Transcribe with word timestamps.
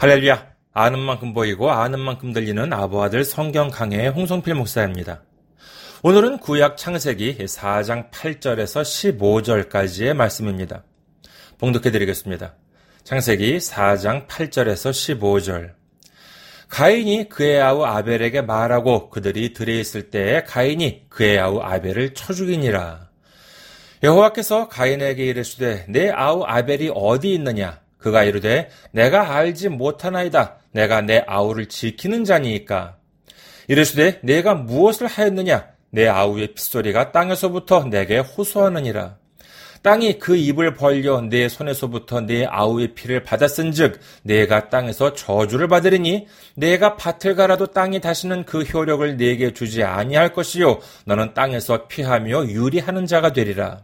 할렐루야! 0.00 0.54
아는 0.72 0.98
만큼 0.98 1.34
보이고 1.34 1.70
아는 1.70 2.00
만큼 2.00 2.32
들리는 2.32 2.72
아부아들 2.72 3.22
성경 3.22 3.68
강해의 3.68 4.08
홍성필 4.08 4.54
목사입니다. 4.54 5.20
오늘은 6.02 6.38
구약 6.38 6.78
창세기 6.78 7.36
4장 7.36 8.10
8절에서 8.10 8.80
15절까지의 9.18 10.14
말씀입니다. 10.14 10.84
봉독해 11.58 11.90
드리겠습니다. 11.90 12.54
창세기 13.04 13.58
4장 13.58 14.26
8절에서 14.26 15.18
15절. 15.18 15.74
가인이 16.70 17.28
그의 17.28 17.60
아우 17.60 17.84
아벨에게 17.84 18.40
말하고 18.40 19.10
그들이 19.10 19.52
들에 19.52 19.78
있을 19.80 20.08
때에 20.08 20.44
가인이 20.44 21.10
그의 21.10 21.38
아우 21.38 21.60
아벨을 21.60 22.14
쳐 22.14 22.32
죽이니라. 22.32 23.10
여호와께서 24.02 24.68
가인에게 24.68 25.26
이르시되 25.26 25.84
내 25.90 26.08
아우 26.08 26.42
아벨이 26.46 26.90
어디 26.94 27.34
있느냐? 27.34 27.80
그가 28.00 28.24
이르되 28.24 28.68
내가 28.90 29.34
알지 29.34 29.68
못하나이다. 29.68 30.56
내가 30.72 31.00
내 31.02 31.22
아우를 31.26 31.66
지키는 31.66 32.24
자니이까. 32.24 32.96
이르시되 33.68 34.20
내가 34.22 34.54
무엇을 34.54 35.06
하였느냐? 35.06 35.68
내 35.90 36.08
아우의 36.08 36.54
핏소리가 36.54 37.12
땅에서부터 37.12 37.84
내게 37.84 38.18
호소하느니라. 38.18 39.20
땅이 39.82 40.18
그 40.18 40.36
입을 40.36 40.74
벌려 40.74 41.22
내 41.22 41.48
손에서부터 41.48 42.20
내 42.22 42.44
아우의 42.44 42.94
피를 42.94 43.22
받았은즉 43.22 43.98
내가 44.22 44.68
땅에서 44.68 45.14
저주를 45.14 45.68
받으리니 45.68 46.26
내가 46.54 46.96
밭을 46.96 47.34
갈아도 47.34 47.66
땅이 47.66 48.00
다시는 48.00 48.44
그 48.44 48.62
효력을 48.62 49.16
내게 49.16 49.54
주지 49.54 49.82
아니할 49.82 50.34
것이요 50.34 50.80
너는 51.06 51.32
땅에서 51.32 51.88
피하며 51.88 52.48
유리하는 52.48 53.06
자가 53.06 53.32
되리라. 53.32 53.82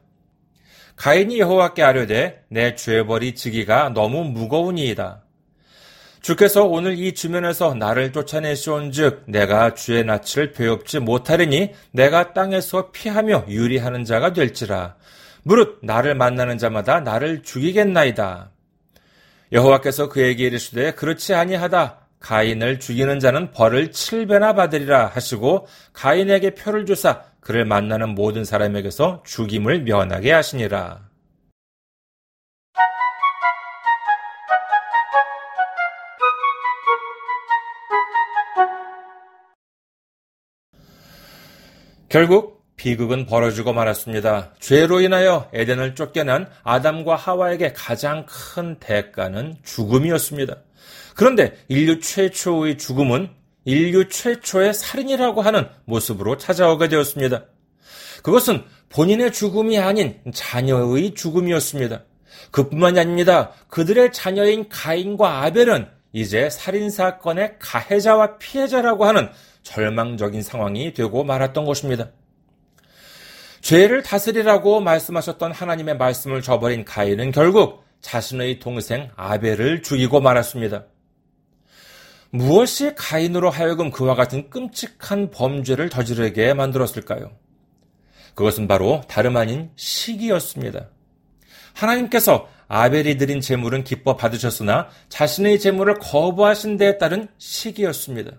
가인이 0.96 1.38
여호와께 1.38 1.82
아뢰되 1.82 2.44
내 2.48 2.74
죄벌이 2.74 3.34
지기가 3.34 3.90
너무 3.90 4.24
무거우니이다. 4.24 5.22
주께서 6.22 6.64
오늘 6.64 6.98
이 6.98 7.14
주면에서 7.14 7.74
나를 7.74 8.12
쫓아내시온즉 8.12 9.24
내가 9.28 9.74
주의 9.74 10.04
낯을 10.04 10.52
배웁지 10.52 10.98
못하리니 10.98 11.72
내가 11.92 12.32
땅에서 12.32 12.90
피하며 12.90 13.44
유리하는 13.48 14.04
자가 14.04 14.32
될지라. 14.32 14.96
무릇 15.44 15.78
나를 15.82 16.16
만나는 16.16 16.58
자마다 16.58 16.98
나를 17.00 17.44
죽이겠나이다. 17.44 18.50
여호와께서 19.52 20.08
그에게 20.08 20.46
이르시되 20.46 20.94
그렇지 20.94 21.34
아니하다. 21.34 22.00
가인을 22.18 22.80
죽이는 22.80 23.20
자는 23.20 23.52
벌을 23.52 23.90
7배나 23.90 24.56
받으리라 24.56 25.06
하시고 25.06 25.68
가인에게 25.92 26.56
표를 26.56 26.86
주사 26.86 27.22
그를 27.46 27.64
만나는 27.64 28.16
모든 28.16 28.44
사람에게서 28.44 29.22
죽임을 29.24 29.82
면하게 29.82 30.32
하시니라. 30.32 31.08
결국 42.08 42.66
비극은 42.74 43.26
벌어지고 43.26 43.72
말았습니다. 43.72 44.52
죄로 44.58 45.00
인하여 45.00 45.48
에덴을 45.52 45.94
쫓겨난 45.94 46.50
아담과 46.64 47.14
하와에게 47.14 47.74
가장 47.74 48.26
큰 48.26 48.80
대가는 48.80 49.54
죽음이었습니다. 49.62 50.56
그런데 51.14 51.56
인류 51.68 52.00
최초의 52.00 52.76
죽음은 52.76 53.30
인류 53.66 54.08
최초의 54.08 54.72
살인이라고 54.72 55.42
하는 55.42 55.68
모습으로 55.84 56.38
찾아오게 56.38 56.88
되었습니다. 56.88 57.44
그것은 58.22 58.64
본인의 58.88 59.32
죽음이 59.32 59.78
아닌 59.78 60.20
자녀의 60.32 61.14
죽음이었습니다. 61.14 62.04
그뿐만이 62.52 63.00
아닙니다. 63.00 63.50
그들의 63.68 64.12
자녀인 64.12 64.68
가인과 64.68 65.42
아벨은 65.42 65.88
이제 66.12 66.48
살인사건의 66.48 67.56
가해자와 67.58 68.38
피해자라고 68.38 69.04
하는 69.04 69.30
절망적인 69.64 70.42
상황이 70.42 70.94
되고 70.94 71.24
말았던 71.24 71.64
것입니다. 71.64 72.10
죄를 73.62 74.04
다스리라고 74.04 74.80
말씀하셨던 74.80 75.50
하나님의 75.50 75.96
말씀을 75.96 76.40
저버린 76.40 76.84
가인은 76.84 77.32
결국 77.32 77.84
자신의 78.00 78.60
동생 78.60 79.10
아벨을 79.16 79.82
죽이고 79.82 80.20
말았습니다. 80.20 80.84
무엇이 82.36 82.94
가인으로 82.94 83.50
하여금 83.50 83.90
그와 83.90 84.14
같은 84.14 84.50
끔찍한 84.50 85.30
범죄를 85.30 85.88
저지르게 85.88 86.54
만들었을까요? 86.54 87.32
그것은 88.34 88.68
바로 88.68 89.00
다름 89.08 89.36
아닌 89.36 89.70
시기였습니다. 89.76 90.88
하나님께서 91.72 92.48
아벨이 92.68 93.16
드린 93.16 93.40
재물은 93.40 93.84
기뻐 93.84 94.16
받으셨으나 94.16 94.88
자신의 95.08 95.60
재물을 95.60 95.94
거부하신 95.94 96.76
데에 96.76 96.98
따른 96.98 97.28
시기였습니다. 97.38 98.32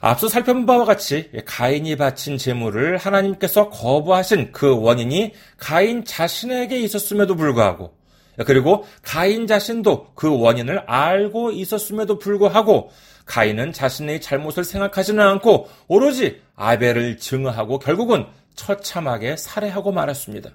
앞서 0.00 0.28
살펴본 0.28 0.64
바와 0.66 0.84
같이 0.84 1.32
가인이 1.44 1.96
바친 1.96 2.38
재물을 2.38 2.96
하나님께서 2.96 3.70
거부하신 3.70 4.52
그 4.52 4.78
원인이 4.80 5.32
가인 5.56 6.04
자신에게 6.04 6.78
있었음에도 6.78 7.34
불구하고 7.34 7.97
그리고 8.46 8.84
가인 9.02 9.46
자신도 9.46 10.12
그 10.14 10.38
원인을 10.38 10.80
알고 10.86 11.52
있었음에도 11.52 12.18
불구하고 12.18 12.90
가인은 13.24 13.72
자신의 13.72 14.20
잘못을 14.20 14.64
생각하지는 14.64 15.22
않고 15.22 15.68
오로지 15.86 16.40
아벨을 16.54 17.18
증오하고 17.18 17.78
결국은 17.78 18.26
처참하게 18.54 19.36
살해하고 19.36 19.92
말았습니다. 19.92 20.50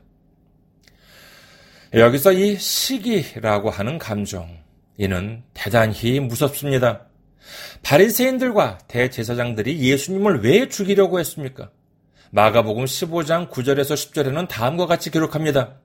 여기서 1.94 2.34
이 2.34 2.58
시기라고 2.58 3.70
하는 3.70 4.00
감정, 4.00 4.50
이는 4.98 5.44
대단히 5.54 6.20
무섭습니다. 6.20 7.08
바리새인들과 7.84 8.80
대제사장들이 8.88 9.80
예수님을 9.80 10.44
왜 10.44 10.68
죽이려고 10.70 11.20
했습니까? 11.20 11.70
마가복음 12.36 12.86
15장 12.86 13.48
9절에서 13.52 13.94
10절에는 13.94 14.48
다음과 14.48 14.88
같이 14.88 15.12
기록합니다. 15.12 15.76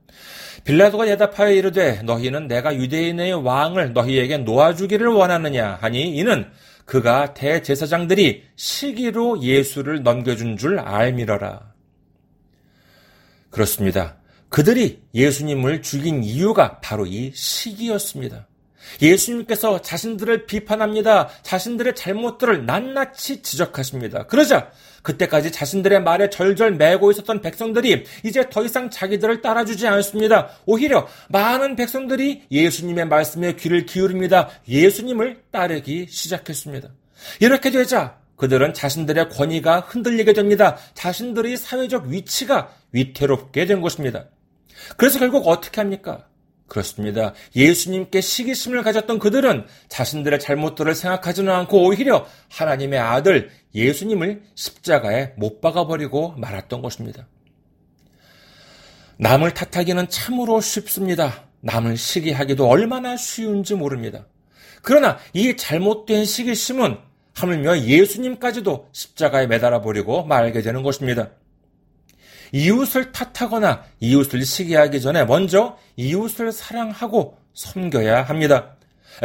빌라도가 0.65 1.05
대답하여 1.05 1.53
이르되 1.53 2.01
너희는 2.05 2.49
내가 2.49 2.75
유대인의 2.75 3.35
왕을 3.45 3.93
너희에게 3.93 4.39
놓아주기를 4.39 5.09
원하느냐 5.09 5.77
하니 5.83 6.17
이는 6.17 6.51
그가 6.87 7.35
대제사장들이 7.35 8.45
시기로 8.57 9.43
예수를 9.43 10.03
넘겨준 10.03 10.57
줄 10.57 10.79
알미러라. 10.79 11.75
그렇습니다. 13.51 14.17
그들이 14.49 15.03
예수님을 15.15 15.83
죽인 15.83 16.25
이유가 16.25 16.81
바로 16.81 17.05
이 17.05 17.31
시기였습니다. 17.35 18.49
예수님께서 19.01 19.83
자신들을 19.83 20.47
비판합니다. 20.47 21.29
자신들의 21.43 21.95
잘못들을 21.95 22.67
낱낱이 22.67 23.43
지적하십니다. 23.43 24.27
그러자 24.27 24.71
그때까지 25.03 25.53
자신들의 25.53 26.03
말에 26.03 26.29
절절 26.31 26.75
매고 26.75 27.11
있었던 27.11 27.41
백성들이 27.41 28.05
이제 28.25 28.49
더 28.51 28.65
이상 28.65 28.91
자기들을 28.91 29.41
따라주지 29.41 29.87
않습니다. 29.87 30.51
오히려 30.67 31.07
많은 31.29 31.77
백성들이 31.77 32.45
예수님의 32.51 33.07
말씀에 33.07 33.55
귀를 33.55 33.87
기울입니다. 33.87 34.51
예수님을 34.69 35.43
따르기 35.51 36.07
시작했습니다. 36.09 36.91
이렇게 37.41 37.71
되자 37.71 38.19
그들은 38.37 38.73
자신들의 38.73 39.31
권위가 39.31 39.81
흔들리게 39.81 40.33
됩니다. 40.33 40.77
자신들의 40.95 41.57
사회적 41.57 42.07
위치가 42.07 42.71
위태롭게 42.93 43.67
된 43.67 43.81
것입니다. 43.81 44.27
그래서 44.97 45.19
결국 45.19 45.49
어떻게 45.49 45.81
합니까? 45.81 46.28
그렇습니다. 46.69 47.33
예수님께 47.57 48.21
시기심을 48.21 48.83
가졌던 48.83 49.19
그들은 49.19 49.67
자신들의 49.89 50.39
잘못들을 50.39 50.95
생각하지는 50.95 51.53
않고 51.53 51.83
오히려 51.85 52.27
하나님의 52.51 52.99
아들 53.01 53.51
예수님을 53.75 54.43
십자가에 54.55 55.33
못 55.37 55.61
박아버리고 55.61 56.35
말았던 56.37 56.83
것입니다. 56.83 57.27
남을 59.17 59.55
탓하기는 59.55 60.09
참으로 60.11 60.61
쉽습니다. 60.61 61.49
남을 61.61 61.97
시기하기도 61.97 62.69
얼마나 62.69 63.17
쉬운지 63.17 63.75
모릅니다. 63.75 64.27
그러나 64.83 65.19
이 65.33 65.57
잘못된 65.57 66.25
시기심은 66.25 66.99
하물며 67.35 67.81
예수님까지도 67.81 68.89
십자가에 68.93 69.47
매달아 69.47 69.81
버리고 69.81 70.25
말게 70.25 70.63
되는 70.63 70.83
것입니다. 70.83 71.31
이웃을 72.53 73.13
탓하거나 73.13 73.83
이웃을 74.01 74.45
시기하기 74.45 75.01
전에 75.01 75.25
먼저 75.25 75.77
이웃을 75.97 76.53
사랑하고 76.53 77.39
섬겨야 77.55 78.23
합니다. 78.23 78.77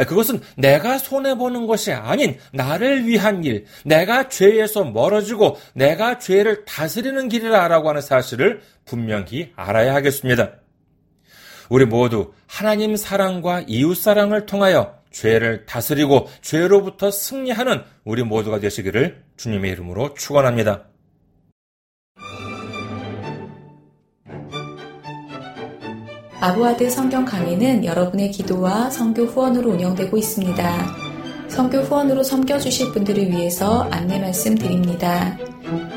그것은 0.08 0.40
내가 0.56 0.98
손해보는 0.98 1.66
것이 1.66 1.92
아닌 1.92 2.38
나를 2.52 3.06
위한 3.06 3.44
일, 3.44 3.66
내가 3.84 4.28
죄에서 4.28 4.84
멀어지고 4.84 5.56
내가 5.74 6.18
죄를 6.18 6.64
다스리는 6.64 7.28
길이라라고 7.28 7.88
하는 7.88 8.00
사실을 8.00 8.62
분명히 8.84 9.52
알아야 9.54 9.94
하겠습니다. 9.94 10.52
우리 11.68 11.84
모두 11.86 12.32
하나님 12.46 12.96
사랑과 12.96 13.64
이웃 13.66 13.94
사랑을 13.94 14.46
통하여 14.46 14.98
죄를 15.10 15.64
다스리고 15.64 16.28
죄로부터 16.42 17.10
승리하는 17.10 17.82
우리 18.04 18.22
모두가 18.24 18.58
되시기를 18.58 19.22
주님의 19.36 19.70
이름으로 19.72 20.14
축원합니다. 20.14 20.86
아부아드 26.44 26.88
성경 26.90 27.24
강의는 27.24 27.86
여러분의 27.86 28.30
기도와 28.30 28.90
성교 28.90 29.24
후원으로 29.24 29.70
운영되고 29.70 30.14
있습니다. 30.14 30.86
성교 31.48 31.78
후원으로 31.78 32.22
섬겨주실 32.22 32.92
분들을 32.92 33.30
위해서 33.30 33.88
안내 33.90 34.18
말씀 34.18 34.54
드립니다. 34.54 35.38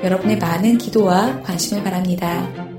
여러분의 0.04 0.36
많은 0.36 0.76
기도와 0.76 1.40
관심을 1.40 1.82
바랍니다. 1.82 2.69